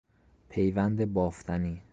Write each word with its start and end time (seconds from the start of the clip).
پیوند 0.49 1.05
بافتنی 1.13 1.81